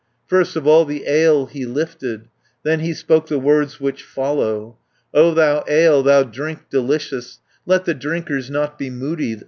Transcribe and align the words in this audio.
260 0.29 0.35
First 0.35 0.55
of 0.55 0.65
all 0.67 0.83
the 0.83 1.05
ale 1.07 1.45
he 1.45 1.63
lifted, 1.63 2.27
Then 2.63 2.79
he 2.79 2.91
spoke 2.91 3.27
the 3.27 3.37
words 3.37 3.79
which 3.79 4.01
follow: 4.01 4.79
"O 5.13 5.31
thou 5.35 5.63
ale, 5.67 6.01
thou 6.01 6.23
drink 6.23 6.71
delicious, 6.71 7.37
Let 7.67 7.85
the 7.85 7.93
drinkers 7.93 8.49
not 8.49 8.79
be 8.79 8.89
moody! 8.89 9.37